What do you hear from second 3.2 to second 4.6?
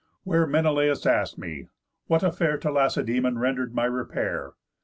render'd my repair.